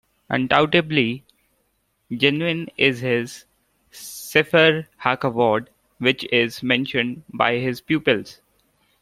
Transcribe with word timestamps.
Undoubtedly 0.29 1.23
genuine 2.11 2.67
is 2.75 3.01
his 3.01 3.45
"Sefer 3.91 4.87
HaKavod", 5.03 5.67
which 5.99 6.25
is 6.31 6.63
mentioned 6.63 7.21
by 7.29 7.57
his 7.59 7.81
pupils. 7.81 8.41